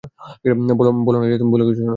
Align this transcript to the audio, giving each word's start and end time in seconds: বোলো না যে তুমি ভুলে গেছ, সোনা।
বোলো 1.05 1.17
না 1.21 1.25
যে 1.27 1.37
তুমি 1.37 1.51
ভুলে 1.51 1.63
গেছ, 1.65 1.75
সোনা। 1.77 1.89